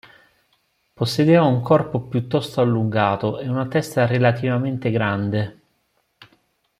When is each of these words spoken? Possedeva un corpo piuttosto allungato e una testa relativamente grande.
Possedeva 0.95 1.43
un 1.43 1.61
corpo 1.61 1.99
piuttosto 2.01 2.59
allungato 2.59 3.37
e 3.37 3.47
una 3.47 3.67
testa 3.67 4.07
relativamente 4.07 4.89
grande. 4.89 5.61